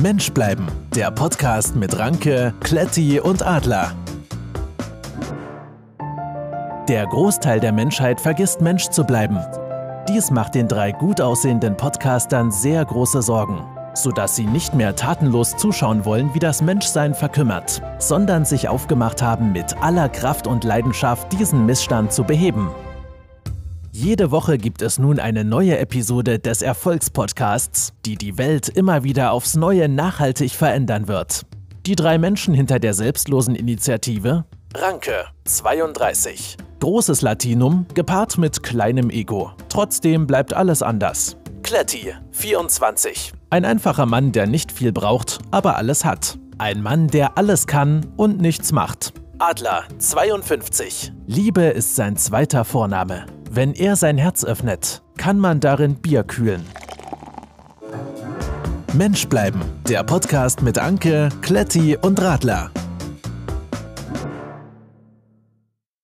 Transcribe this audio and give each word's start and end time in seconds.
Mensch 0.00 0.30
bleiben, 0.32 0.66
der 0.94 1.10
Podcast 1.10 1.74
mit 1.74 1.98
Ranke, 1.98 2.54
Kletti 2.60 3.18
und 3.18 3.44
Adler. 3.44 3.92
Der 6.88 7.06
Großteil 7.06 7.60
der 7.60 7.72
Menschheit 7.72 8.20
vergisst 8.20 8.60
Mensch 8.60 8.88
zu 8.88 9.04
bleiben. 9.04 9.38
Dies 10.08 10.30
macht 10.30 10.54
den 10.54 10.68
drei 10.68 10.92
gut 10.92 11.20
aussehenden 11.20 11.76
Podcastern 11.76 12.50
sehr 12.50 12.84
große 12.84 13.20
Sorgen, 13.22 13.60
sodass 13.92 14.36
sie 14.36 14.46
nicht 14.46 14.72
mehr 14.72 14.96
tatenlos 14.96 15.56
zuschauen 15.56 16.04
wollen, 16.04 16.32
wie 16.32 16.38
das 16.38 16.62
Menschsein 16.62 17.12
verkümmert, 17.12 17.82
sondern 17.98 18.44
sich 18.44 18.68
aufgemacht 18.68 19.20
haben, 19.20 19.52
mit 19.52 19.76
aller 19.82 20.08
Kraft 20.08 20.46
und 20.46 20.64
Leidenschaft 20.64 21.32
diesen 21.32 21.66
Missstand 21.66 22.12
zu 22.12 22.24
beheben. 22.24 22.70
Jede 24.00 24.30
Woche 24.30 24.58
gibt 24.58 24.80
es 24.80 25.00
nun 25.00 25.18
eine 25.18 25.42
neue 25.42 25.76
Episode 25.76 26.38
des 26.38 26.62
Erfolgspodcasts, 26.62 27.94
die 28.06 28.14
die 28.14 28.38
Welt 28.38 28.68
immer 28.68 29.02
wieder 29.02 29.32
aufs 29.32 29.56
Neue 29.56 29.88
nachhaltig 29.88 30.52
verändern 30.52 31.08
wird. 31.08 31.42
Die 31.84 31.96
drei 31.96 32.16
Menschen 32.16 32.54
hinter 32.54 32.78
der 32.78 32.94
selbstlosen 32.94 33.56
Initiative? 33.56 34.44
Ranke, 34.72 35.24
32. 35.46 36.58
Großes 36.78 37.22
Latinum, 37.22 37.86
gepaart 37.94 38.38
mit 38.38 38.62
kleinem 38.62 39.10
Ego. 39.10 39.50
Trotzdem 39.68 40.28
bleibt 40.28 40.54
alles 40.54 40.80
anders. 40.80 41.36
Kletti, 41.64 42.14
24. 42.30 43.32
Ein 43.50 43.64
einfacher 43.64 44.06
Mann, 44.06 44.30
der 44.30 44.46
nicht 44.46 44.70
viel 44.70 44.92
braucht, 44.92 45.40
aber 45.50 45.74
alles 45.74 46.04
hat. 46.04 46.38
Ein 46.58 46.82
Mann, 46.82 47.08
der 47.08 47.36
alles 47.36 47.66
kann 47.66 48.06
und 48.16 48.40
nichts 48.40 48.70
macht. 48.70 49.12
Adler, 49.40 49.84
52. 49.98 51.12
Liebe 51.26 51.62
ist 51.62 51.96
sein 51.96 52.16
zweiter 52.16 52.64
Vorname. 52.64 53.26
Wenn 53.50 53.72
er 53.72 53.96
sein 53.96 54.18
Herz 54.18 54.44
öffnet, 54.44 55.02
kann 55.16 55.38
man 55.38 55.60
darin 55.60 55.94
Bier 55.96 56.22
kühlen. 56.22 56.66
Mensch 58.92 59.26
bleiben, 59.28 59.62
der 59.88 60.04
Podcast 60.04 60.60
mit 60.60 60.78
Anke, 60.78 61.30
Kletti 61.40 61.96
und 61.96 62.20
Radler. 62.20 62.70